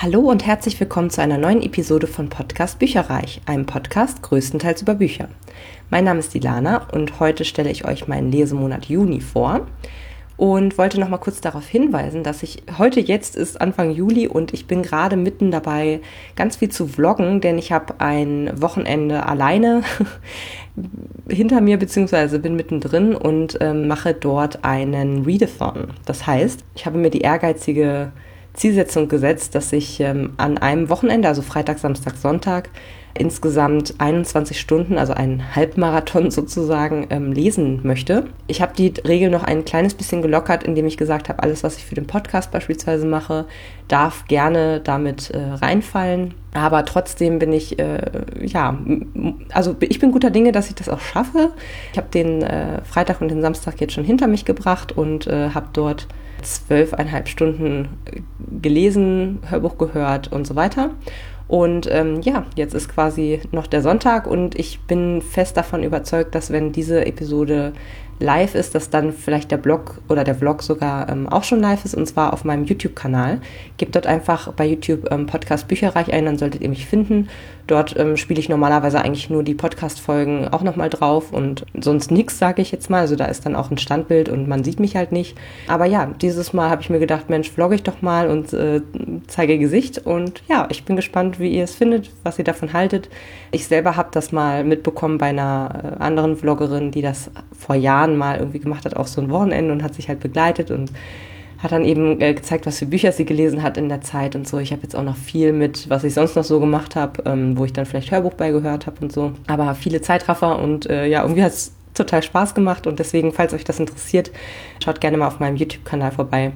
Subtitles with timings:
[0.00, 4.94] Hallo und herzlich willkommen zu einer neuen Episode von Podcast Bücherreich, einem Podcast größtenteils über
[4.94, 5.28] Bücher.
[5.90, 9.66] Mein Name ist Dilana und heute stelle ich euch meinen Lesemonat Juni vor
[10.36, 14.54] und wollte noch mal kurz darauf hinweisen, dass ich heute jetzt ist Anfang Juli und
[14.54, 16.00] ich bin gerade mitten dabei,
[16.36, 19.82] ganz viel zu vloggen, denn ich habe ein Wochenende alleine
[21.28, 25.88] hinter mir beziehungsweise bin mittendrin und äh, mache dort einen Readathon.
[26.06, 28.12] Das heißt, ich habe mir die ehrgeizige
[28.58, 32.70] Zielsetzung gesetzt, dass ich ähm, an einem Wochenende, also Freitag, Samstag, Sonntag,
[33.14, 38.26] insgesamt 21 Stunden, also einen Halbmarathon sozusagen, ähm, lesen möchte.
[38.48, 41.76] Ich habe die Regel noch ein kleines bisschen gelockert, indem ich gesagt habe, alles, was
[41.76, 43.46] ich für den Podcast beispielsweise mache,
[43.86, 46.34] darf gerne damit äh, reinfallen.
[46.52, 48.00] Aber trotzdem bin ich, äh,
[48.40, 48.76] ja,
[49.52, 51.52] also ich bin guter Dinge, dass ich das auch schaffe.
[51.92, 55.50] Ich habe den äh, Freitag und den Samstag jetzt schon hinter mich gebracht und äh,
[55.50, 56.08] habe dort
[56.42, 57.88] zwölfeinhalb Stunden
[58.62, 60.90] gelesen, Hörbuch gehört und so weiter.
[61.48, 66.34] Und ähm, ja, jetzt ist quasi noch der Sonntag und ich bin fest davon überzeugt,
[66.34, 67.72] dass wenn diese Episode
[68.20, 71.84] live ist, dass dann vielleicht der Blog oder der Vlog sogar ähm, auch schon live
[71.84, 73.40] ist und zwar auf meinem YouTube-Kanal.
[73.78, 77.28] Gebt dort einfach bei YouTube ähm, Podcast Bücherreich ein, dann solltet ihr mich finden.
[77.68, 82.38] Dort ähm, spiele ich normalerweise eigentlich nur die Podcast-Folgen auch nochmal drauf und sonst nichts,
[82.38, 83.00] sage ich jetzt mal.
[83.00, 85.36] Also da ist dann auch ein Standbild und man sieht mich halt nicht.
[85.68, 88.80] Aber ja, dieses Mal habe ich mir gedacht, Mensch, vlogge ich doch mal und äh,
[89.26, 89.98] zeige Gesicht.
[89.98, 93.10] Und ja, ich bin gespannt, wie ihr es findet, was ihr davon haltet.
[93.50, 98.16] Ich selber habe das mal mitbekommen bei einer äh, anderen Vloggerin, die das vor Jahren
[98.16, 100.90] mal irgendwie gemacht hat, auch so ein Wochenende und hat sich halt begleitet und
[101.58, 104.46] hat dann eben äh, gezeigt, was für Bücher sie gelesen hat in der Zeit und
[104.46, 104.58] so.
[104.58, 107.58] Ich habe jetzt auch noch viel mit, was ich sonst noch so gemacht habe, ähm,
[107.58, 109.32] wo ich dann vielleicht Hörbuch beigehört habe und so.
[109.46, 113.52] Aber viele Zeitraffer und äh, ja, irgendwie hat es total Spaß gemacht und deswegen, falls
[113.52, 114.30] euch das interessiert,
[114.82, 116.52] schaut gerne mal auf meinem YouTube-Kanal vorbei.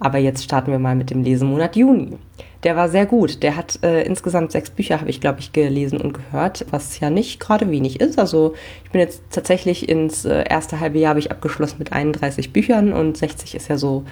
[0.00, 2.18] Aber jetzt starten wir mal mit dem Lesemonat Juni.
[2.62, 3.42] Der war sehr gut.
[3.42, 7.10] Der hat äh, insgesamt sechs Bücher, habe ich, glaube ich, gelesen und gehört, was ja
[7.10, 8.18] nicht gerade wenig ist.
[8.18, 12.52] Also ich bin jetzt tatsächlich ins äh, erste halbe Jahr habe ich abgeschlossen mit 31
[12.52, 14.04] Büchern und 60 ist ja so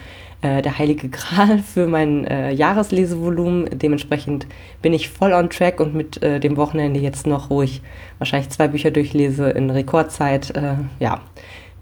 [0.44, 3.78] äh, der heilige Gral für mein äh, Jahreslesevolumen.
[3.78, 4.46] Dementsprechend
[4.82, 7.80] bin ich voll on track und mit äh, dem Wochenende jetzt noch, wo ich
[8.18, 11.22] wahrscheinlich zwei Bücher durchlese in Rekordzeit, äh, ja,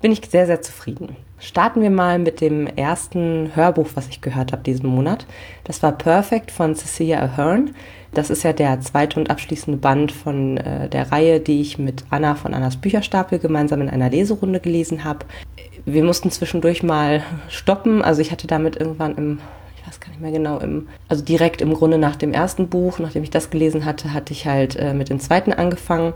[0.00, 1.16] bin ich sehr, sehr zufrieden.
[1.38, 5.26] Starten wir mal mit dem ersten Hörbuch, was ich gehört habe diesen Monat.
[5.64, 7.74] Das war Perfect von Cecilia Ahern.
[8.14, 12.04] Das ist ja der zweite und abschließende Band von äh, der Reihe, die ich mit
[12.10, 15.26] Anna von Annas Bücherstapel gemeinsam in einer Leserunde gelesen habe.
[15.84, 18.02] Wir mussten zwischendurch mal stoppen.
[18.02, 19.38] Also ich hatte damit irgendwann im
[19.82, 23.00] ich weiß gar nicht mehr genau, im, also direkt im Grunde nach dem ersten Buch,
[23.00, 26.12] nachdem ich das gelesen hatte, hatte ich halt äh, mit dem zweiten angefangen.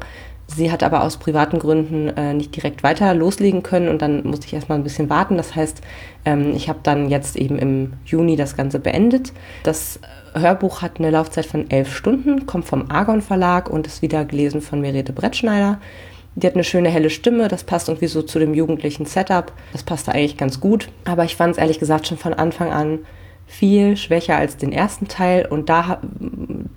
[0.46, 4.46] Sie hat aber aus privaten Gründen äh, nicht direkt weiter loslegen können und dann musste
[4.46, 5.36] ich erstmal ein bisschen warten.
[5.36, 5.80] Das heißt,
[6.24, 9.32] ähm, ich habe dann jetzt eben im Juni das Ganze beendet.
[9.64, 9.98] Das
[10.34, 14.60] Hörbuch hat eine Laufzeit von elf Stunden, kommt vom Argon Verlag und ist wieder gelesen
[14.60, 15.80] von Merete Brettschneider.
[16.36, 19.52] Die hat eine schöne helle Stimme, das passt irgendwie so zu dem jugendlichen Setup.
[19.72, 20.90] Das passte eigentlich ganz gut.
[21.04, 23.00] Aber ich fand es ehrlich gesagt schon von Anfang an
[23.46, 26.00] viel schwächer als den ersten Teil und da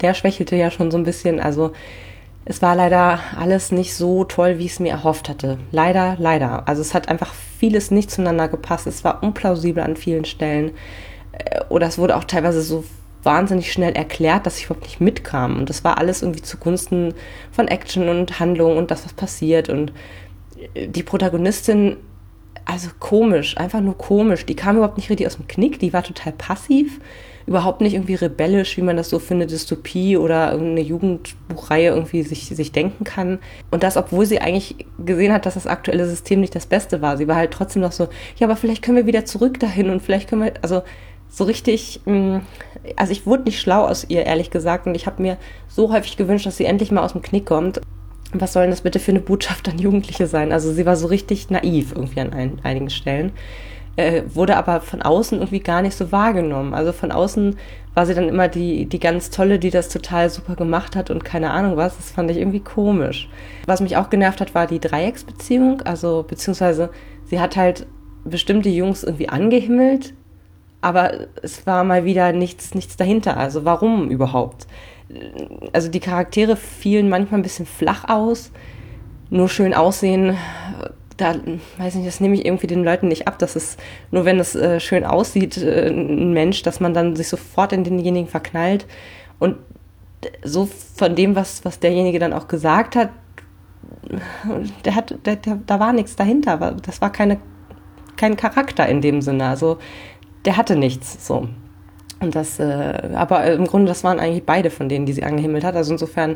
[0.01, 1.39] der schwächelte ja schon so ein bisschen.
[1.39, 1.73] Also
[2.45, 5.57] es war leider alles nicht so toll, wie ich es mir erhofft hatte.
[5.71, 6.67] Leider, leider.
[6.67, 8.87] Also es hat einfach vieles nicht zueinander gepasst.
[8.87, 10.71] Es war unplausibel an vielen Stellen.
[11.33, 12.83] Äh, oder es wurde auch teilweise so
[13.23, 15.57] wahnsinnig schnell erklärt, dass ich überhaupt nicht mitkam.
[15.57, 17.13] Und das war alles irgendwie zugunsten
[17.51, 19.69] von Action und Handlung und das, was passiert.
[19.69, 19.91] Und
[20.73, 21.97] äh, die Protagonistin,
[22.65, 24.45] also komisch, einfach nur komisch.
[24.45, 26.99] Die kam überhaupt nicht richtig aus dem Knick, die war total passiv
[27.49, 32.21] überhaupt nicht irgendwie rebellisch, wie man das so für eine Dystopie oder irgendeine Jugendbuchreihe irgendwie
[32.21, 33.39] sich, sich denken kann.
[33.71, 37.17] Und das, obwohl sie eigentlich gesehen hat, dass das aktuelle System nicht das Beste war.
[37.17, 38.07] Sie war halt trotzdem noch so,
[38.37, 40.83] ja, aber vielleicht können wir wieder zurück dahin und vielleicht können wir, also
[41.29, 42.37] so richtig, mm,
[42.95, 46.17] also ich wurde nicht schlau aus ihr, ehrlich gesagt, und ich habe mir so häufig
[46.17, 47.81] gewünscht, dass sie endlich mal aus dem Knick kommt.
[48.33, 50.51] Was soll denn das bitte für eine Botschaft an Jugendliche sein?
[50.51, 53.31] Also sie war so richtig naiv irgendwie an ein, einigen Stellen
[53.99, 56.73] äh, wurde aber von außen irgendwie gar nicht so wahrgenommen.
[56.73, 57.57] Also von außen
[57.93, 61.25] war sie dann immer die, die ganz tolle, die das total super gemacht hat und
[61.25, 61.97] keine Ahnung was.
[61.97, 63.27] Das fand ich irgendwie komisch.
[63.65, 65.81] Was mich auch genervt hat, war die Dreiecksbeziehung.
[65.81, 66.91] Also beziehungsweise
[67.25, 67.87] sie hat halt
[68.23, 70.13] bestimmte Jungs irgendwie angehimmelt,
[70.81, 73.37] aber es war mal wieder nichts, nichts dahinter.
[73.37, 74.67] Also warum überhaupt?
[75.73, 78.51] Also die Charaktere fielen manchmal ein bisschen flach aus.
[79.29, 80.37] Nur schön aussehen
[81.19, 81.35] da,
[81.77, 83.77] weiß nicht, das nehme ich irgendwie den Leuten nicht ab, dass es,
[84.11, 87.83] nur wenn es äh, schön aussieht, äh, ein Mensch, dass man dann sich sofort in
[87.83, 88.85] denjenigen verknallt.
[89.37, 89.57] Und
[90.43, 93.09] so von dem, was, was derjenige dann auch gesagt hat,
[94.85, 96.77] der hat, der, der, da war nichts dahinter.
[96.85, 97.37] Das war keine,
[98.15, 99.47] kein Charakter in dem Sinne.
[99.47, 99.77] Also
[100.45, 101.47] der hatte nichts so.
[102.21, 105.63] Und das, äh, aber im Grunde, das waren eigentlich beide von denen, die sie angehimmelt
[105.63, 105.75] hat.
[105.75, 106.35] Also insofern,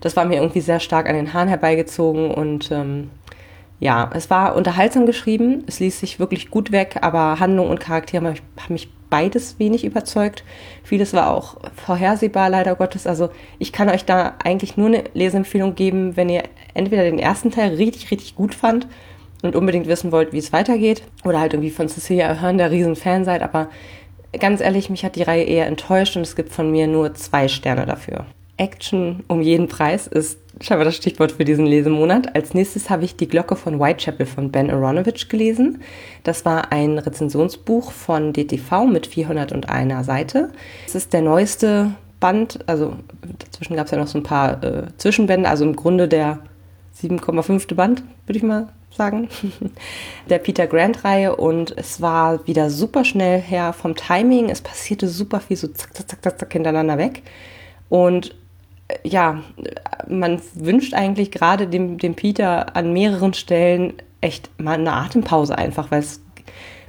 [0.00, 3.10] das war mir irgendwie sehr stark an den Haaren herbeigezogen und ähm,
[3.80, 8.34] ja, es war unterhaltsam geschrieben, es ließ sich wirklich gut weg, aber Handlung und Charaktere
[8.34, 8.36] haben
[8.68, 10.44] mich beides wenig überzeugt.
[10.84, 13.06] Vieles war auch vorhersehbar, leider Gottes.
[13.06, 16.44] Also ich kann euch da eigentlich nur eine Leseempfehlung geben, wenn ihr
[16.74, 18.86] entweder den ersten Teil richtig, richtig gut fand
[19.42, 23.24] und unbedingt wissen wollt, wie es weitergeht, oder halt irgendwie von Cecilia Ahern der Riesenfan
[23.24, 23.68] seid, aber
[24.38, 27.48] ganz ehrlich, mich hat die Reihe eher enttäuscht und es gibt von mir nur zwei
[27.48, 28.26] Sterne dafür.
[28.56, 32.34] Action um jeden Preis ist scheinbar das Stichwort für diesen Lesemonat.
[32.36, 35.80] Als nächstes habe ich Die Glocke von Whitechapel von Ben Aronovich gelesen.
[36.22, 40.50] Das war ein Rezensionsbuch von DTV mit 401 Seite.
[40.86, 42.94] Es ist der neueste Band, also
[43.38, 46.38] dazwischen gab es ja noch so ein paar äh, Zwischenbände, also im Grunde der
[47.00, 47.74] 7,5.
[47.74, 49.28] Band, würde ich mal sagen,
[50.28, 54.50] der Peter Grant-Reihe und es war wieder super schnell her vom Timing.
[54.50, 57.22] Es passierte super viel, so zack, zack, zack, zack, zack hintereinander weg.
[57.88, 58.34] Und
[58.88, 59.42] äh, ja,
[60.08, 65.90] man wünscht eigentlich gerade dem, dem Peter an mehreren Stellen echt mal eine Atempause einfach,
[65.90, 66.20] weil es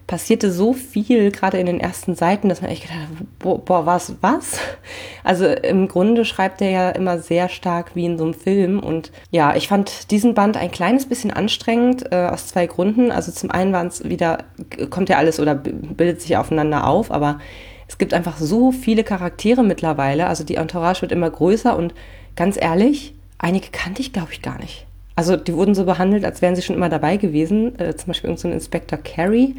[0.07, 4.15] passierte so viel, gerade in den ersten Seiten, dass man echt gedacht hat, boah, was,
[4.21, 4.59] was?
[5.23, 8.79] Also im Grunde schreibt er ja immer sehr stark wie in so einem Film.
[8.79, 13.09] Und ja, ich fand diesen Band ein kleines bisschen anstrengend, äh, aus zwei Gründen.
[13.09, 14.39] Also zum einen waren es wieder,
[14.89, 17.39] kommt ja alles oder bildet sich aufeinander auf, aber
[17.87, 20.27] es gibt einfach so viele Charaktere mittlerweile.
[20.27, 21.93] Also die Entourage wird immer größer und
[22.35, 24.85] ganz ehrlich, einige kannte ich, glaube ich, gar nicht.
[25.15, 27.79] Also die wurden so behandelt, als wären sie schon immer dabei gewesen.
[27.79, 29.55] Äh, zum Beispiel irgendein so Inspektor Carey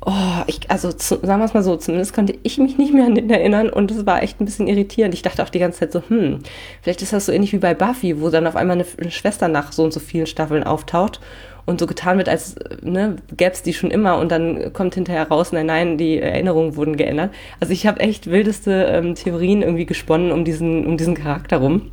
[0.00, 3.06] oh, ich, also zu, sagen wir es mal so, zumindest konnte ich mich nicht mehr
[3.06, 5.14] an den erinnern und das war echt ein bisschen irritierend.
[5.14, 6.40] Ich dachte auch die ganze Zeit so, hm,
[6.82, 9.48] vielleicht ist das so ähnlich wie bei Buffy, wo dann auf einmal eine, eine Schwester
[9.48, 11.20] nach so und so vielen Staffeln auftaucht
[11.64, 15.28] und so getan wird, als ne, gäbe es die schon immer und dann kommt hinterher
[15.28, 17.32] raus, nein, nein, die Erinnerungen wurden geändert.
[17.60, 21.90] Also ich habe echt wildeste ähm, Theorien irgendwie gesponnen um diesen, um diesen Charakter rum.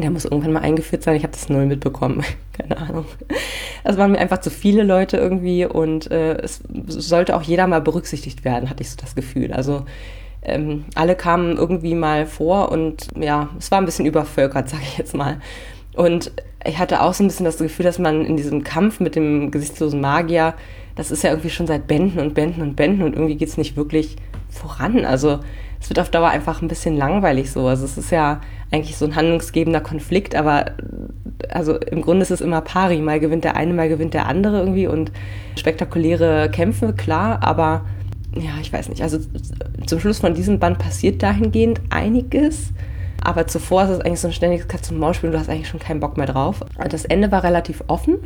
[0.00, 1.16] Der muss irgendwann mal eingeführt sein.
[1.16, 2.24] Ich habe das null mitbekommen.
[2.52, 3.04] Keine Ahnung.
[3.84, 7.80] Es waren mir einfach zu viele Leute irgendwie und äh, es sollte auch jeder mal
[7.80, 9.52] berücksichtigt werden, hatte ich so das Gefühl.
[9.52, 9.84] Also
[10.42, 14.98] ähm, alle kamen irgendwie mal vor und ja, es war ein bisschen übervölkert, sage ich
[14.98, 15.40] jetzt mal.
[15.94, 16.32] Und
[16.64, 19.50] ich hatte auch so ein bisschen das Gefühl, dass man in diesem Kampf mit dem
[19.50, 20.54] gesichtslosen Magier,
[20.96, 23.56] das ist ja irgendwie schon seit Bänden und Bänden und Bänden und irgendwie geht es
[23.56, 24.16] nicht wirklich
[24.48, 25.04] voran.
[25.04, 25.40] Also
[25.80, 27.66] es wird auf Dauer einfach ein bisschen langweilig so.
[27.66, 28.40] Also es ist ja
[28.70, 30.72] eigentlich so ein handlungsgebender Konflikt, aber
[31.50, 33.00] also im Grunde ist es immer pari.
[33.00, 35.12] Mal gewinnt der eine, mal gewinnt der andere irgendwie und
[35.56, 37.84] spektakuläre Kämpfe, klar, aber
[38.34, 39.02] ja, ich weiß nicht.
[39.02, 39.18] Also
[39.86, 42.72] zum Schluss von diesem Band passiert dahingehend einiges.
[43.22, 46.00] Aber zuvor ist es eigentlich so ein ständiges Katz-und-Maus-Spiel und du hast eigentlich schon keinen
[46.00, 46.64] Bock mehr drauf.
[46.88, 48.18] Das Ende war relativ offen.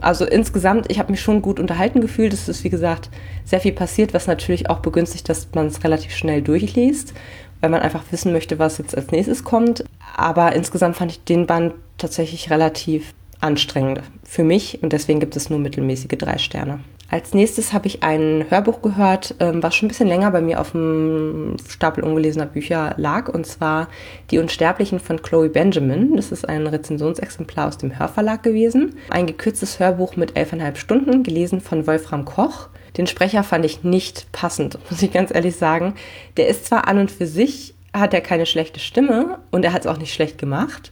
[0.00, 2.32] Also insgesamt, ich habe mich schon gut unterhalten gefühlt.
[2.32, 3.10] Es ist, wie gesagt,
[3.44, 7.14] sehr viel passiert, was natürlich auch begünstigt, dass man es relativ schnell durchliest
[7.60, 9.84] weil man einfach wissen möchte, was jetzt als nächstes kommt.
[10.16, 15.50] Aber insgesamt fand ich den Band tatsächlich relativ anstrengend für mich und deswegen gibt es
[15.50, 16.80] nur mittelmäßige drei Sterne.
[17.08, 20.60] Als nächstes habe ich ein Hörbuch gehört, ähm, was schon ein bisschen länger bei mir
[20.60, 23.88] auf dem Stapel ungelesener Bücher lag, und zwar
[24.30, 26.16] Die Unsterblichen von Chloe Benjamin.
[26.16, 28.96] Das ist ein Rezensionsexemplar aus dem Hörverlag gewesen.
[29.10, 32.68] Ein gekürztes Hörbuch mit elfeinhalb Stunden, gelesen von Wolfram Koch.
[32.96, 35.94] Den Sprecher fand ich nicht passend, muss ich ganz ehrlich sagen.
[36.36, 39.82] Der ist zwar an und für sich, hat er keine schlechte Stimme und er hat
[39.82, 40.90] es auch nicht schlecht gemacht,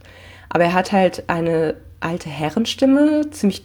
[0.49, 3.63] aber er hat halt eine alte Herrenstimme, ziemlich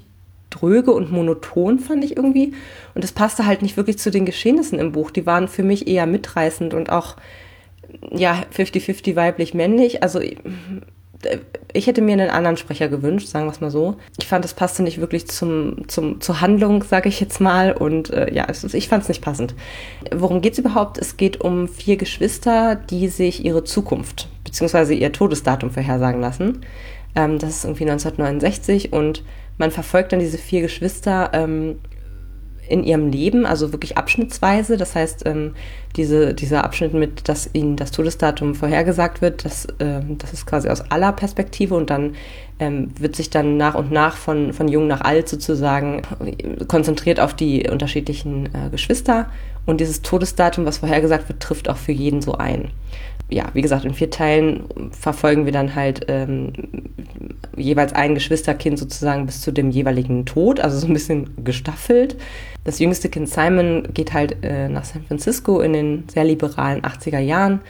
[0.50, 2.52] dröge und monoton fand ich irgendwie.
[2.94, 5.10] Und das passte halt nicht wirklich zu den Geschehnissen im Buch.
[5.10, 7.16] Die waren für mich eher mitreißend und auch,
[8.10, 10.02] ja, 50-50 weiblich-männlich.
[10.02, 10.20] Also
[11.72, 13.96] ich hätte mir einen anderen Sprecher gewünscht, sagen wir es mal so.
[14.18, 17.72] Ich fand, es passte nicht wirklich zum, zum, zur Handlung, sage ich jetzt mal.
[17.72, 19.54] Und äh, ja, es, ich fand es nicht passend.
[20.14, 20.98] Worum geht es überhaupt?
[20.98, 24.94] Es geht um vier Geschwister, die sich ihre Zukunft bzw.
[24.94, 26.62] ihr Todesdatum vorhersagen lassen.
[27.14, 29.22] Ähm, das ist irgendwie 1969 und
[29.60, 31.76] man verfolgt dann diese vier Geschwister ähm,
[32.66, 34.78] in ihrem Leben, also wirklich abschnittsweise.
[34.78, 35.54] Das heißt, ähm,
[35.96, 40.70] diese, dieser Abschnitt mit, dass ihnen das Todesdatum vorhergesagt wird, das, ähm, das ist quasi
[40.70, 42.14] aus aller Perspektive und dann
[42.58, 46.00] ähm, wird sich dann nach und nach von, von jung nach alt sozusagen
[46.66, 49.28] konzentriert auf die unterschiedlichen äh, Geschwister.
[49.66, 52.70] Und dieses Todesdatum, was vorhergesagt wird, trifft auch für jeden so ein
[53.30, 56.52] ja, wie gesagt, in vier Teilen verfolgen wir dann halt ähm,
[57.56, 62.16] jeweils ein Geschwisterkind sozusagen bis zu dem jeweiligen Tod, also so ein bisschen gestaffelt.
[62.64, 67.20] Das jüngste Kind Simon geht halt äh, nach San Francisco in den sehr liberalen 80er
[67.20, 67.60] Jahren.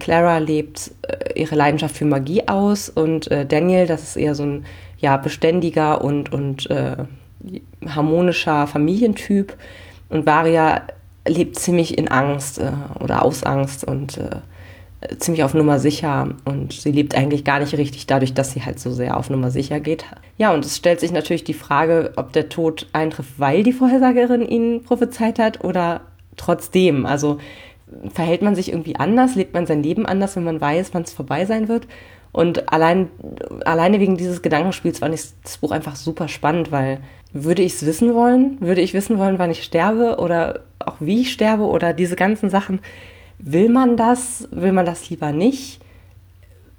[0.00, 4.42] Clara lebt äh, ihre Leidenschaft für Magie aus und äh, Daniel, das ist eher so
[4.42, 4.64] ein
[4.98, 6.96] ja, beständiger und, und äh,
[7.86, 9.56] harmonischer Familientyp.
[10.08, 10.82] Und Varia
[11.26, 14.30] lebt ziemlich in Angst äh, oder aus Angst und äh,
[15.18, 18.80] ziemlich auf Nummer sicher und sie lebt eigentlich gar nicht richtig dadurch, dass sie halt
[18.80, 20.04] so sehr auf Nummer sicher geht.
[20.38, 24.42] Ja, und es stellt sich natürlich die Frage, ob der Tod eintrifft, weil die Vorhersagerin
[24.42, 26.00] ihn prophezeit hat oder
[26.36, 27.06] trotzdem.
[27.06, 27.38] Also
[28.12, 31.12] verhält man sich irgendwie anders, lebt man sein Leben anders, wenn man weiß, wann es
[31.12, 31.86] vorbei sein wird.
[32.32, 33.08] Und allein,
[33.64, 37.00] alleine wegen dieses Gedankenspiels fand ich das Buch einfach super spannend, weil
[37.32, 38.60] würde ich es wissen wollen?
[38.60, 42.50] Würde ich wissen wollen, wann ich sterbe oder auch wie ich sterbe oder diese ganzen
[42.50, 42.80] Sachen?
[43.38, 44.48] Will man das?
[44.50, 45.80] Will man das lieber nicht?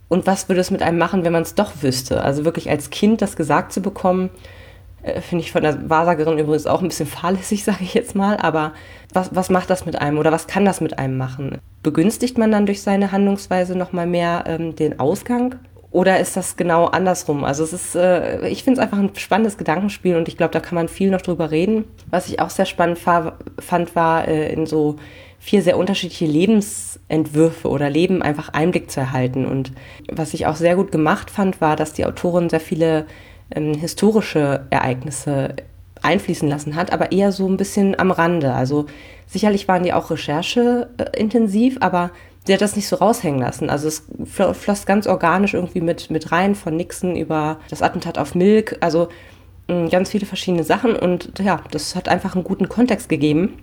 [0.09, 2.23] Und was würde es mit einem machen, wenn man es doch wüsste?
[2.23, 4.29] Also wirklich als Kind das gesagt zu bekommen,
[5.03, 8.37] äh, finde ich von der Wahrsagerin übrigens auch ein bisschen fahrlässig, sage ich jetzt mal.
[8.37, 8.73] Aber
[9.13, 11.57] was, was macht das mit einem oder was kann das mit einem machen?
[11.83, 15.55] Begünstigt man dann durch seine Handlungsweise nochmal mehr ähm, den Ausgang?
[15.89, 17.43] Oder ist das genau andersrum?
[17.43, 20.59] Also es ist, äh, ich finde es einfach ein spannendes Gedankenspiel und ich glaube, da
[20.59, 21.85] kann man viel noch drüber reden.
[22.09, 24.97] Was ich auch sehr spannend fand, war äh, in so
[25.39, 29.45] vier sehr unterschiedliche Lebensentwürfe oder Leben einfach Einblick zu erhalten.
[29.45, 29.71] Und
[30.09, 33.05] was ich auch sehr gut gemacht fand, war, dass die Autorin sehr viele
[33.51, 35.55] ähm, historische Ereignisse
[36.01, 38.53] einfließen lassen hat, aber eher so ein bisschen am Rande.
[38.53, 38.85] Also
[39.25, 42.11] sicherlich waren die auch rechercheintensiv, aber
[42.45, 43.69] sie hat das nicht so raushängen lassen.
[43.69, 48.35] Also es floss ganz organisch irgendwie mit, mit rein, von Nixon über das Attentat auf
[48.35, 49.09] Milk, also
[49.67, 53.53] mm, ganz viele verschiedene Sachen und ja, das hat einfach einen guten Kontext gegeben.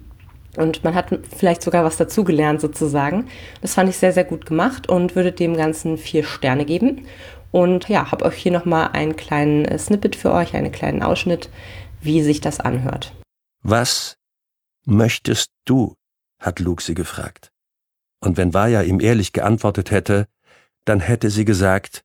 [0.57, 1.07] Und man hat
[1.37, 3.27] vielleicht sogar was dazugelernt sozusagen.
[3.61, 7.07] Das fand ich sehr, sehr gut gemacht und würde dem Ganzen vier Sterne geben.
[7.51, 11.51] Und ja, habe euch hier nochmal einen kleinen äh, Snippet für euch, einen kleinen Ausschnitt,
[12.01, 13.13] wie sich das anhört.
[13.63, 14.17] Was
[14.85, 15.95] möchtest du?
[16.41, 17.51] hat Luke sie gefragt.
[18.21, 20.27] Und wenn Vaya ihm ehrlich geantwortet hätte,
[20.85, 22.05] dann hätte sie gesagt,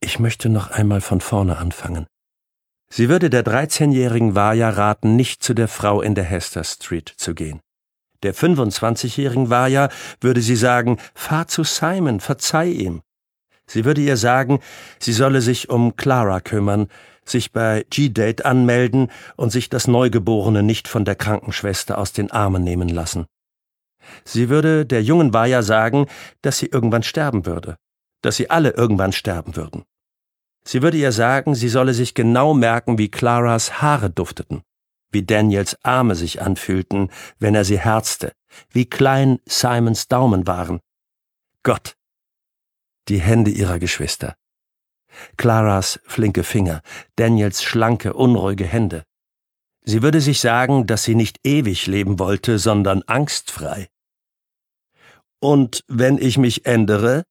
[0.00, 2.06] ich möchte noch einmal von vorne anfangen.
[2.94, 7.34] Sie würde der 13-jährigen Vaya raten, nicht zu der Frau in der Hester Street zu
[7.34, 7.60] gehen.
[8.22, 9.88] Der 25-jährigen Vaya
[10.20, 13.00] würde sie sagen, fahr zu Simon, verzeih ihm.
[13.66, 14.60] Sie würde ihr sagen,
[14.98, 16.88] sie solle sich um Clara kümmern,
[17.24, 22.62] sich bei G-Date anmelden und sich das Neugeborene nicht von der Krankenschwester aus den Armen
[22.62, 23.24] nehmen lassen.
[24.22, 26.08] Sie würde der jungen Vaya sagen,
[26.42, 27.78] dass sie irgendwann sterben würde,
[28.20, 29.84] dass sie alle irgendwann sterben würden.
[30.64, 34.62] Sie würde ihr sagen, sie solle sich genau merken, wie Claras Haare dufteten,
[35.10, 38.32] wie Daniels Arme sich anfühlten, wenn er sie herzte,
[38.70, 40.80] wie klein Simons Daumen waren.
[41.62, 41.96] Gott,
[43.08, 44.36] die Hände ihrer Geschwister.
[45.36, 46.82] Claras flinke Finger,
[47.16, 49.04] Daniels schlanke, unruhige Hände.
[49.84, 53.88] Sie würde sich sagen, dass sie nicht ewig leben wollte, sondern angstfrei.
[55.40, 57.24] Und wenn ich mich ändere,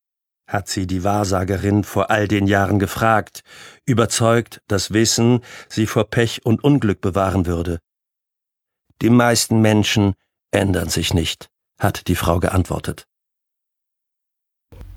[0.51, 3.41] hat sie die Wahrsagerin vor all den Jahren gefragt,
[3.85, 5.39] überzeugt, dass Wissen
[5.69, 7.79] sie vor Pech und Unglück bewahren würde.
[9.01, 10.13] Die meisten Menschen
[10.51, 13.07] ändern sich nicht, hat die Frau geantwortet.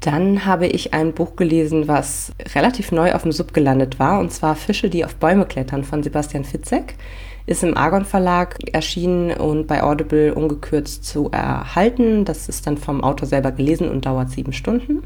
[0.00, 4.32] Dann habe ich ein Buch gelesen, was relativ neu auf dem Sub gelandet war, und
[4.32, 6.96] zwar Fische, die auf Bäume klettern von Sebastian Fitzek
[7.46, 12.24] ist im Argon Verlag erschienen und bei Audible ungekürzt zu erhalten.
[12.24, 15.02] Das ist dann vom Autor selber gelesen und dauert sieben Stunden.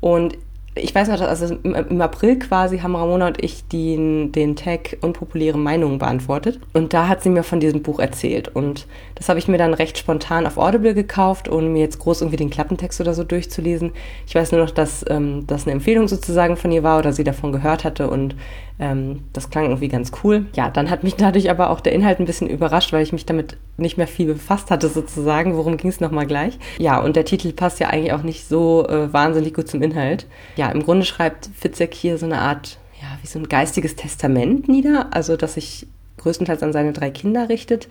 [0.00, 0.36] Und
[0.74, 5.58] ich weiß noch, also im April quasi haben Ramona und ich den, den Tag unpopuläre
[5.58, 6.60] Meinungen beantwortet.
[6.72, 8.48] Und da hat sie mir von diesem Buch erzählt.
[8.48, 12.22] Und das habe ich mir dann recht spontan auf Audible gekauft, ohne mir jetzt groß
[12.22, 13.92] irgendwie den Klappentext oder so durchzulesen.
[14.26, 17.24] Ich weiß nur noch, dass ähm, das eine Empfehlung sozusagen von ihr war oder sie
[17.24, 18.34] davon gehört hatte und
[18.82, 20.46] ähm, das klang irgendwie ganz cool.
[20.56, 23.24] Ja, dann hat mich dadurch aber auch der Inhalt ein bisschen überrascht, weil ich mich
[23.24, 25.56] damit nicht mehr viel befasst hatte sozusagen.
[25.56, 26.58] Worum ging es nochmal gleich?
[26.78, 30.26] Ja, und der Titel passt ja eigentlich auch nicht so äh, wahnsinnig gut zum Inhalt.
[30.56, 34.66] Ja, im Grunde schreibt Fitzek hier so eine Art, ja, wie so ein geistiges Testament
[34.66, 35.86] nieder, also dass sich
[36.22, 37.88] größtenteils an seine drei Kinder richtet,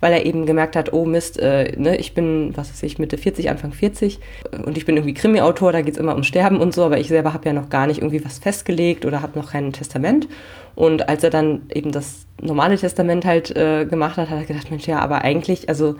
[0.00, 3.18] weil er eben gemerkt hat, oh Mist, äh, ne, ich bin, was weiß ich, Mitte
[3.18, 4.18] 40, Anfang 40
[4.64, 7.08] und ich bin irgendwie Krimi-Autor, da geht es immer um Sterben und so, aber ich
[7.08, 10.28] selber habe ja noch gar nicht irgendwie was festgelegt oder habe noch kein Testament.
[10.74, 14.70] Und als er dann eben das normale Testament halt äh, gemacht hat, hat er gedacht,
[14.70, 15.96] Mensch, ja, aber eigentlich, also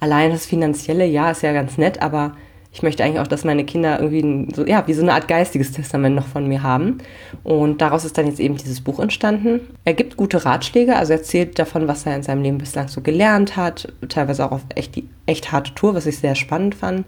[0.00, 2.34] allein das Finanzielle, ja, ist ja ganz nett, aber
[2.70, 5.72] ich möchte eigentlich auch, dass meine Kinder irgendwie so, ja, wie so eine Art geistiges
[5.72, 6.98] Testament noch von mir haben.
[7.42, 9.60] Und daraus ist dann jetzt eben dieses Buch entstanden.
[9.84, 13.00] Er gibt gute Ratschläge, also er erzählt davon, was er in seinem Leben bislang so
[13.00, 17.06] gelernt hat, teilweise auch auf echt, die echt harte Tour, was ich sehr spannend fand.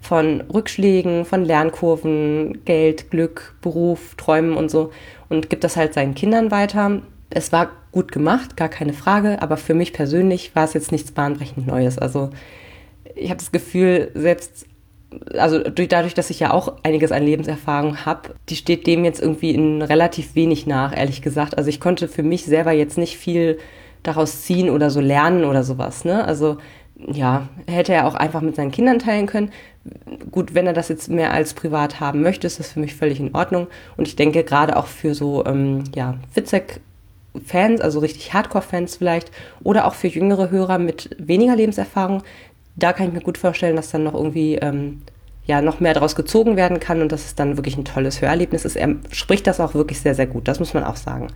[0.00, 4.90] Von Rückschlägen, von Lernkurven, Geld, Glück, Beruf, Träumen und so.
[5.28, 7.02] Und gibt das halt seinen Kindern weiter.
[7.30, 11.12] Es war gut gemacht, gar keine Frage, aber für mich persönlich war es jetzt nichts
[11.12, 11.98] bahnbrechend Neues.
[11.98, 12.30] Also
[13.14, 14.66] ich habe das Gefühl, selbst
[15.36, 19.20] also durch, dadurch, dass ich ja auch einiges an Lebenserfahrung habe, die steht dem jetzt
[19.20, 21.56] irgendwie in relativ wenig nach, ehrlich gesagt.
[21.56, 23.58] Also ich konnte für mich selber jetzt nicht viel
[24.02, 26.04] daraus ziehen oder so lernen oder sowas.
[26.04, 26.24] Ne?
[26.24, 26.58] Also
[27.10, 29.50] ja, hätte er auch einfach mit seinen Kindern teilen können.
[30.30, 33.18] Gut, wenn er das jetzt mehr als privat haben möchte, ist das für mich völlig
[33.18, 33.66] in Ordnung.
[33.96, 39.32] Und ich denke gerade auch für so, ähm, ja, Fitzek-Fans, also richtig Hardcore-Fans vielleicht,
[39.64, 42.22] oder auch für jüngere Hörer mit weniger Lebenserfahrung,
[42.76, 45.02] da kann ich mir gut vorstellen, dass dann noch irgendwie ähm,
[45.44, 48.64] ja noch mehr daraus gezogen werden kann und dass es dann wirklich ein tolles Hörerlebnis
[48.64, 48.76] ist.
[48.76, 51.28] Er spricht das auch wirklich sehr, sehr gut, das muss man auch sagen.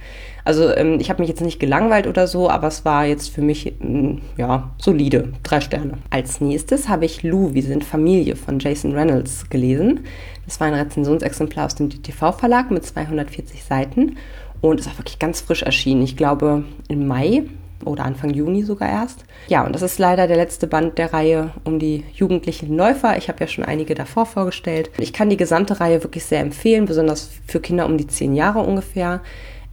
[0.45, 3.43] Also ähm, ich habe mich jetzt nicht gelangweilt oder so, aber es war jetzt für
[3.43, 5.95] mich ähm, ja solide, drei Sterne.
[6.11, 10.05] Als nächstes habe ich Lou, wir sind Familie von Jason Reynolds gelesen.
[10.45, 14.17] Das war ein Rezensionsexemplar aus dem DTV-Verlag mit 240 Seiten
[14.61, 16.03] und ist auch wirklich ganz frisch erschienen.
[16.03, 17.43] Ich glaube im Mai
[17.85, 19.25] oder Anfang Juni sogar erst.
[19.49, 23.17] Ja, und das ist leider der letzte Band der Reihe um die jugendlichen Läufer.
[23.17, 24.91] Ich habe ja schon einige davor vorgestellt.
[24.99, 28.61] Ich kann die gesamte Reihe wirklich sehr empfehlen, besonders für Kinder um die zehn Jahre
[28.61, 29.21] ungefähr.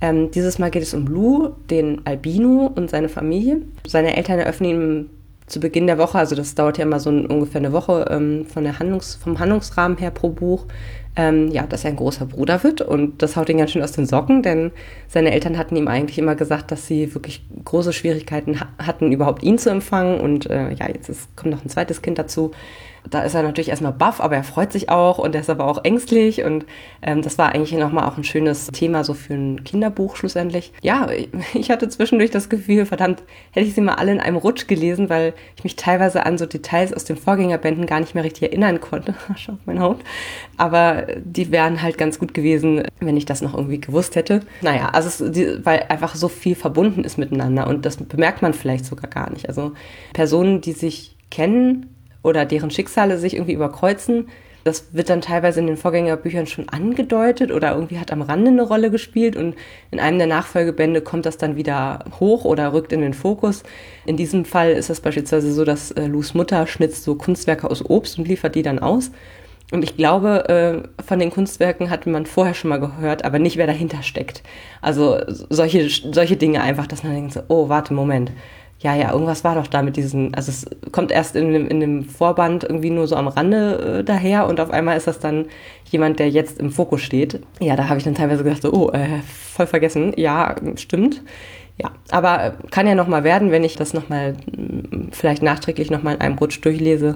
[0.01, 3.61] Ähm, dieses Mal geht es um Lou, den Albino und seine Familie.
[3.87, 5.09] Seine Eltern eröffnen ihm
[5.47, 8.63] zu Beginn der Woche, also das dauert ja immer so ungefähr eine Woche ähm, von
[8.63, 10.65] der Handlungs-, vom Handlungsrahmen her pro Buch,
[11.15, 12.81] ähm, ja, dass er ein großer Bruder wird.
[12.81, 14.71] Und das haut ihn ganz schön aus den Socken, denn
[15.07, 19.43] seine Eltern hatten ihm eigentlich immer gesagt, dass sie wirklich große Schwierigkeiten ha hatten, überhaupt
[19.43, 20.19] ihn zu empfangen.
[20.19, 22.51] Und äh, ja, jetzt ist, kommt noch ein zweites Kind dazu
[23.09, 25.65] da ist er natürlich erstmal baff, aber er freut sich auch und er ist aber
[25.65, 26.65] auch ängstlich und
[27.01, 30.71] ähm, das war eigentlich nochmal auch ein schönes Thema so für ein Kinderbuch schlussendlich.
[30.81, 31.07] Ja,
[31.53, 35.09] ich hatte zwischendurch das Gefühl, verdammt, hätte ich sie mal alle in einem Rutsch gelesen,
[35.09, 38.79] weil ich mich teilweise an so Details aus den Vorgängerbänden gar nicht mehr richtig erinnern
[38.79, 39.15] konnte.
[39.35, 39.99] Schau auf mein Haut.
[40.57, 44.41] Aber die wären halt ganz gut gewesen, wenn ich das noch irgendwie gewusst hätte.
[44.61, 48.85] Naja, also es, weil einfach so viel verbunden ist miteinander und das bemerkt man vielleicht
[48.85, 49.49] sogar gar nicht.
[49.49, 49.73] Also
[50.13, 51.92] Personen, die sich kennen,
[52.23, 54.29] oder deren Schicksale sich irgendwie überkreuzen.
[54.63, 58.61] Das wird dann teilweise in den Vorgängerbüchern schon angedeutet oder irgendwie hat am Rande eine
[58.61, 59.55] Rolle gespielt und
[59.91, 63.63] in einem der Nachfolgebände kommt das dann wieder hoch oder rückt in den Fokus.
[64.05, 67.83] In diesem Fall ist es beispielsweise so, dass äh, Lus Mutter schnitzt so Kunstwerke aus
[67.87, 69.11] Obst und liefert die dann aus.
[69.71, 73.57] Und ich glaube, äh, von den Kunstwerken hat man vorher schon mal gehört, aber nicht,
[73.57, 74.43] wer dahinter steckt.
[74.81, 78.31] Also solche, solche Dinge einfach, dass man denkt, so, oh, warte, Moment
[78.83, 81.79] ja, ja, irgendwas war doch da mit diesen, also es kommt erst in dem, in
[81.79, 85.45] dem Vorband irgendwie nur so am Rande äh, daher und auf einmal ist das dann
[85.89, 87.39] jemand, der jetzt im Fokus steht.
[87.61, 89.21] Ja, da habe ich dann teilweise gedacht, so, oh, äh,
[89.53, 90.11] voll vergessen.
[90.17, 91.21] Ja, stimmt.
[91.77, 96.15] Ja, aber äh, kann ja nochmal werden, wenn ich das nochmal, mm, vielleicht nachträglich nochmal
[96.15, 97.15] in einem Rutsch durchlese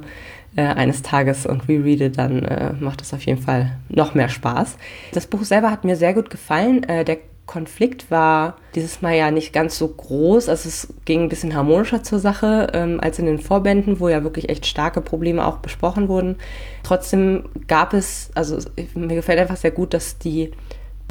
[0.55, 4.77] äh, eines Tages und rereade, dann äh, macht das auf jeden Fall noch mehr Spaß.
[5.11, 6.83] Das Buch selber hat mir sehr gut gefallen.
[6.83, 7.17] Äh, der
[7.47, 10.49] Konflikt war dieses Mal ja nicht ganz so groß.
[10.49, 14.23] Also es ging ein bisschen harmonischer zur Sache ähm, als in den Vorbänden, wo ja
[14.23, 16.35] wirklich echt starke Probleme auch besprochen wurden.
[16.83, 18.57] Trotzdem gab es, also
[18.93, 20.51] mir gefällt einfach sehr gut, dass die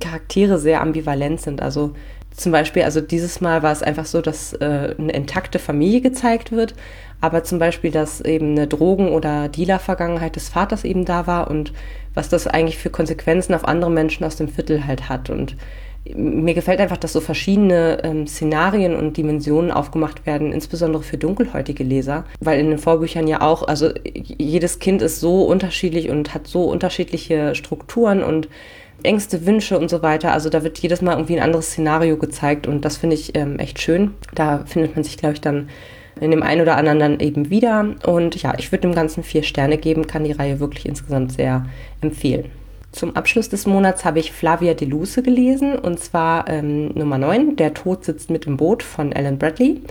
[0.01, 1.63] Charaktere sehr ambivalent sind.
[1.63, 1.95] Also
[2.37, 6.53] zum Beispiel, also dieses Mal war es einfach so, dass äh, eine intakte Familie gezeigt
[6.53, 6.75] wird,
[7.23, 11.73] aber zum Beispiel, dass eben eine Drogen- oder Dealer-Vergangenheit des Vaters eben da war und
[12.13, 15.31] was das eigentlich für Konsequenzen auf andere Menschen aus dem Viertel halt hat.
[15.31, 15.57] Und
[16.15, 21.85] mir gefällt einfach, dass so verschiedene ähm, Szenarien und Dimensionen aufgemacht werden, insbesondere für dunkelhäutige
[21.85, 26.47] Leser, weil in den Vorbüchern ja auch, also jedes Kind ist so unterschiedlich und hat
[26.47, 28.49] so unterschiedliche Strukturen und
[29.03, 30.33] Ängste, Wünsche und so weiter.
[30.33, 33.59] Also da wird jedes Mal irgendwie ein anderes Szenario gezeigt und das finde ich ähm,
[33.59, 34.13] echt schön.
[34.35, 35.69] Da findet man sich, glaube ich, dann
[36.21, 37.95] in dem einen oder anderen dann eben wieder.
[38.07, 41.67] Und ja, ich würde dem Ganzen vier Sterne geben, kann die Reihe wirklich insgesamt sehr
[42.01, 42.47] empfehlen.
[42.97, 47.57] Zum Abschluss des Monats habe ich Flavia de Luce gelesen und zwar ähm, Nummer 9,
[47.57, 49.83] Der Tod sitzt mit im Boot von Alan Bradley.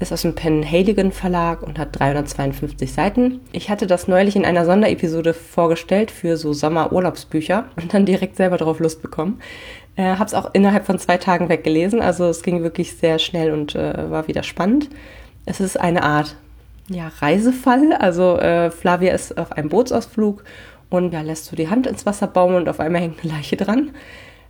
[0.00, 3.40] Ist aus dem Penn Halligan Verlag und hat 352 Seiten.
[3.52, 8.56] Ich hatte das neulich in einer Sonderepisode vorgestellt für so Sommerurlaubsbücher und dann direkt selber
[8.56, 9.38] darauf Lust bekommen.
[9.96, 13.52] Äh, habe es auch innerhalb von zwei Tagen weggelesen, also es ging wirklich sehr schnell
[13.52, 14.88] und äh, war wieder spannend.
[15.44, 16.36] Es ist eine Art
[16.88, 17.92] ja, Reisefall.
[17.92, 20.44] Also äh, Flavia ist auf einem Bootsausflug
[20.90, 23.56] und ja, lässt so die Hand ins Wasser baumeln und auf einmal hängt eine Leiche
[23.56, 23.92] dran.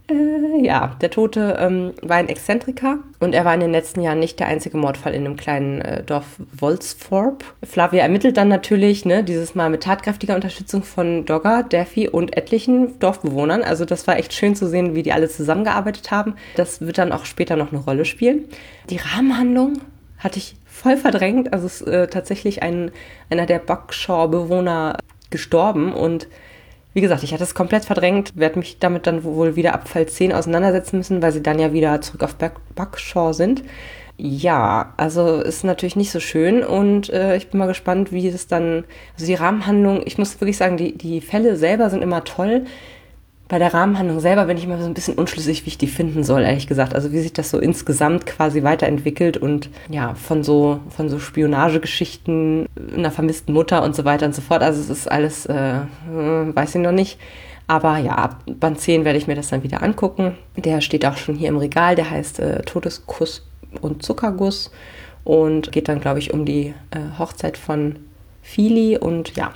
[0.09, 4.21] Äh, ja, der Tote ähm, war ein Exzentriker und er war in den letzten Jahren
[4.21, 7.45] nicht der einzige Mordfall in einem kleinen äh, Dorf Wolsthorpe.
[7.65, 12.99] Flavia ermittelt dann natürlich, ne, dieses Mal mit tatkräftiger Unterstützung von Dogger, Daffy und etlichen
[13.01, 13.63] Dorfbewohnern.
[13.63, 16.35] Also das war echt schön zu sehen, wie die alle zusammengearbeitet haben.
[16.55, 18.45] Das wird dann auch später noch eine Rolle spielen.
[18.91, 19.81] Die Rahmenhandlung
[20.19, 21.53] hatte ich voll verdrängt.
[21.53, 22.93] Also es ist äh, tatsächlich ein,
[23.29, 24.99] einer der Buckshaw-Bewohner
[25.31, 26.29] gestorben und
[26.97, 30.07] wie gesagt, ich hatte es komplett verdrängt, werde mich damit dann wohl wieder ab Fall
[30.07, 32.37] 10 auseinandersetzen müssen, weil sie dann ja wieder zurück auf
[32.75, 33.63] Buckshaw sind.
[34.17, 38.47] Ja, also ist natürlich nicht so schön und äh, ich bin mal gespannt, wie es
[38.47, 38.85] dann,
[39.15, 42.65] also die Rahmenhandlung, ich muss wirklich sagen, die, die Fälle selber sind immer toll.
[43.49, 46.25] Bei der Rahmenhandlung selber bin ich immer so ein bisschen unschlüssig, wie ich die finden
[46.25, 46.95] soll, ehrlich gesagt.
[46.97, 52.67] Also wie sich das so insgesamt quasi weiterentwickelt und ja, von so, von so Spionagegeschichten,
[52.97, 54.63] einer vermissten Mutter und so weiter und so fort.
[54.63, 57.21] Also es ist alles, äh, weiß ich noch nicht.
[57.69, 60.37] Aber ja, ab Band 10 werde ich mir das dann wieder angucken.
[60.57, 63.47] Der steht auch schon hier im Regal, der heißt äh, Todeskuss
[63.81, 64.73] und Zuckerguss
[65.23, 67.97] und geht dann, glaube ich, um die äh, Hochzeit von
[68.43, 69.53] Fili und ja,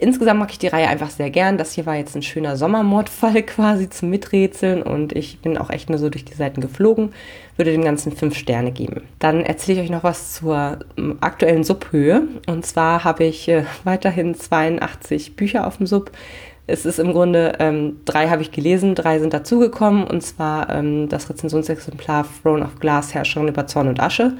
[0.00, 1.58] insgesamt mag ich die Reihe einfach sehr gern.
[1.58, 5.90] Das hier war jetzt ein schöner Sommermordfall quasi zum Miträtseln und ich bin auch echt
[5.90, 7.12] nur so durch die Seiten geflogen.
[7.56, 9.02] Würde dem Ganzen fünf Sterne geben.
[9.18, 12.22] Dann erzähle ich euch noch was zur ähm, aktuellen Subhöhe.
[12.46, 16.10] Und zwar habe ich äh, weiterhin 82 Bücher auf dem Sub.
[16.66, 20.04] Es ist im Grunde, ähm, drei habe ich gelesen, drei sind dazugekommen.
[20.04, 24.34] Und zwar ähm, das Rezensionsexemplar Throne of Glass, Herrscherin über Zorn und Asche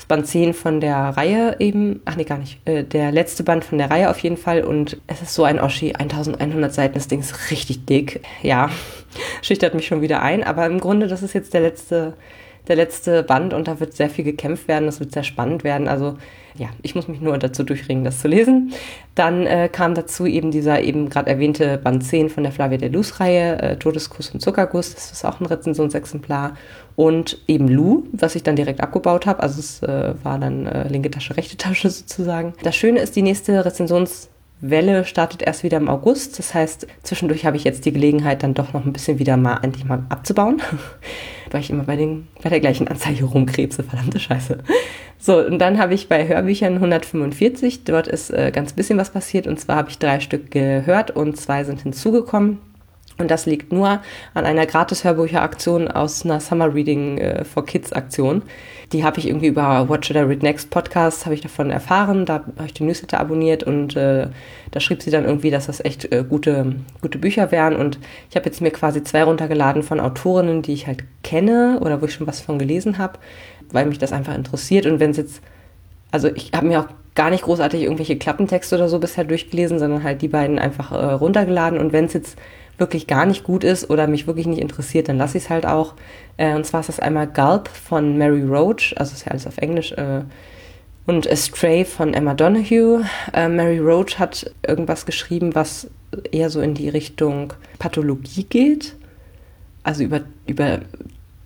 [0.00, 3.66] das Band 10 von der Reihe eben, ach nee, gar nicht, äh, der letzte Band
[3.66, 7.06] von der Reihe auf jeden Fall und es ist so ein Oschi, 1100 Seiten, das
[7.06, 8.70] Ding ist richtig dick, ja,
[9.42, 12.14] schüchtert mich schon wieder ein, aber im Grunde, das ist jetzt der letzte,
[12.68, 15.88] der letzte Band und da wird sehr viel gekämpft werden, das wird sehr spannend werden,
[15.88, 16.16] also
[16.56, 18.72] ja, ich muss mich nur dazu durchringen, das zu lesen.
[19.14, 22.88] Dann äh, kam dazu eben dieser eben gerade erwähnte Band 10 von der Flavia de
[22.88, 26.56] Luz-Reihe, äh, Todeskuss und Zuckerguss, das ist auch ein Rezensionsexemplar.
[26.96, 30.88] Und eben Lu, was ich dann direkt abgebaut habe, also es äh, war dann äh,
[30.88, 32.52] linke Tasche, rechte Tasche sozusagen.
[32.62, 34.28] Das Schöne ist, die nächste Rezensions-
[34.60, 36.38] Welle startet erst wieder im August.
[36.38, 39.60] Das heißt, zwischendurch habe ich jetzt die Gelegenheit, dann doch noch ein bisschen wieder mal
[39.62, 40.60] endlich mal abzubauen.
[41.50, 44.58] Weil ich immer bei, den, bei der gleichen Anzeige rumkrebse, verdammte Scheiße.
[45.18, 49.46] So, und dann habe ich bei Hörbüchern 145, dort ist äh, ganz bisschen was passiert.
[49.46, 52.58] Und zwar habe ich drei Stück gehört und zwei sind hinzugekommen.
[53.20, 54.00] Und das liegt nur
[54.34, 58.42] an einer Gratis-Hörbücher-Aktion aus einer Summer Reading äh, for Kids Aktion.
[58.92, 62.26] Die habe ich irgendwie über Watch Should I Read Next Podcast habe ich davon erfahren.
[62.26, 64.26] Da habe ich den Newsletter abonniert und äh,
[64.72, 67.76] da schrieb sie dann irgendwie, dass das echt äh, gute, gute Bücher wären.
[67.76, 67.98] Und
[68.30, 72.06] ich habe jetzt mir quasi zwei runtergeladen von Autorinnen, die ich halt kenne oder wo
[72.06, 73.18] ich schon was von gelesen habe,
[73.70, 74.86] weil mich das einfach interessiert.
[74.86, 75.40] Und wenn es jetzt,
[76.10, 80.02] also ich habe mir auch gar nicht großartig irgendwelche Klappentexte oder so bisher durchgelesen, sondern
[80.02, 81.78] halt die beiden einfach äh, runtergeladen.
[81.78, 82.38] Und wenn es jetzt
[82.80, 85.66] wirklich gar nicht gut ist oder mich wirklich nicht interessiert, dann lasse ich es halt
[85.66, 85.94] auch.
[86.36, 89.58] Äh, und zwar ist das einmal Gulp von Mary Roach, also ist ja alles auf
[89.58, 90.22] Englisch, äh,
[91.06, 93.04] und Astray von Emma Donahue.
[93.32, 95.88] Äh, Mary Roach hat irgendwas geschrieben, was
[96.30, 98.94] eher so in die Richtung Pathologie geht.
[99.82, 100.80] Also über, über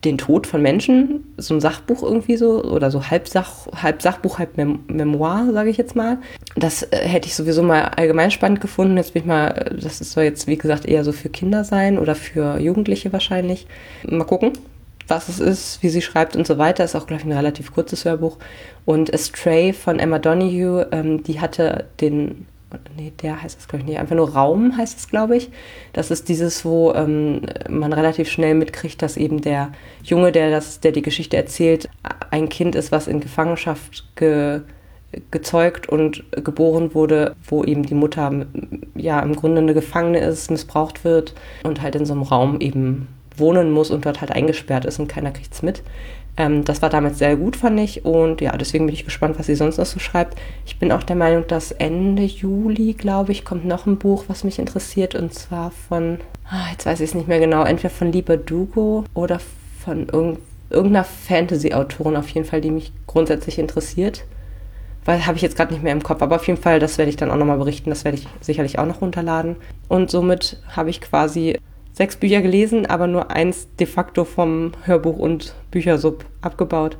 [0.05, 4.38] den Tod von Menschen, so ein Sachbuch irgendwie so, oder so halb, Sach, halb Sachbuch,
[4.38, 6.19] halb Mem Memoir, sage ich jetzt mal.
[6.57, 8.97] Das äh, hätte ich sowieso mal allgemein spannend gefunden.
[8.97, 11.99] Jetzt bin ich mal, äh, das soll jetzt, wie gesagt, eher so für Kinder sein
[11.99, 13.67] oder für Jugendliche wahrscheinlich.
[14.07, 14.53] Mal gucken,
[15.09, 16.85] was es ist, wie sie schreibt und so weiter.
[16.85, 18.38] Ist auch, glaube ich, ein relativ kurzes Hörbuch.
[18.85, 22.47] Und Astray von Emma Donoghue, ähm, die hatte den
[22.97, 25.51] nee, der heißt es, glaube ich nicht, einfach nur Raum heißt es, glaube ich.
[25.93, 30.81] Das ist dieses, wo ähm, man relativ schnell mitkriegt, dass eben der Junge, der, das,
[30.81, 31.89] der die Geschichte erzählt,
[32.31, 34.61] ein Kind ist, was in Gefangenschaft ge,
[35.31, 38.47] gezeugt und geboren wurde, wo eben die Mutter
[38.95, 43.09] ja im Grunde eine Gefangene ist, missbraucht wird und halt in so einem Raum eben
[43.37, 45.83] wohnen muss und dort halt eingesperrt ist und keiner kriegt es mit.
[46.37, 48.05] Ähm, das war damals sehr gut, fand ich.
[48.05, 50.38] Und ja, deswegen bin ich gespannt, was sie sonst noch so schreibt.
[50.66, 54.44] Ich bin auch der Meinung, dass Ende Juli, glaube ich, kommt noch ein Buch, was
[54.44, 55.14] mich interessiert.
[55.14, 56.18] Und zwar von,
[56.49, 59.40] ah, jetzt weiß ich es nicht mehr genau, entweder von Lieber Dugo oder
[59.85, 60.38] von irg
[60.70, 64.25] irgendeiner Fantasy-Autorin auf jeden Fall, die mich grundsätzlich interessiert.
[65.05, 67.11] Weil habe ich jetzt gerade nicht mehr im Kopf, aber auf jeden Fall, das werde
[67.11, 67.90] ich dann auch nochmal berichten.
[67.90, 69.57] Das werde ich sicherlich auch noch runterladen.
[69.87, 71.59] Und somit habe ich quasi
[71.95, 76.99] sechs Bücher gelesen, aber nur eins de facto vom Hörbuch und Büchersub abgebaut.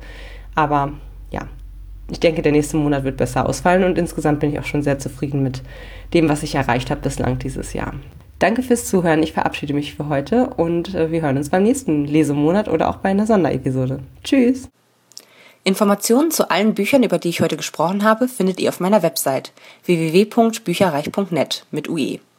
[0.55, 0.93] Aber
[1.31, 1.47] ja,
[2.09, 4.97] ich denke, der nächste Monat wird besser ausfallen und insgesamt bin ich auch schon sehr
[4.97, 5.61] zufrieden mit
[6.13, 7.93] dem, was ich erreicht habe bislang dieses Jahr.
[8.39, 9.23] Danke fürs Zuhören.
[9.23, 12.97] Ich verabschiede mich für heute und äh, wir hören uns beim nächsten Lesemonat oder auch
[12.97, 13.99] bei einer Sonderepisode.
[14.23, 14.69] Tschüss!
[15.63, 19.51] Informationen zu allen Büchern, über die ich heute gesprochen habe, findet ihr auf meiner Website
[19.85, 22.19] www.bücherreich.net mit UE.